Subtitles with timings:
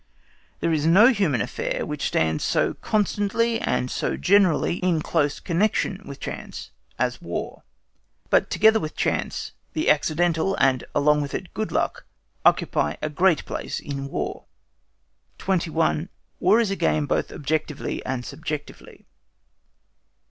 [0.61, 6.01] There is no human affair which stands so constantly and so generally in close connection
[6.05, 7.61] with chance as War.
[8.31, 12.05] But together with chance, the accidental, and along with it good luck,
[12.43, 14.45] occupy a great place in War.
[15.37, 16.09] 21.
[16.39, 19.05] WAR IS A GAME BOTH OBJECTIVELY AND SUBJECTIVELY.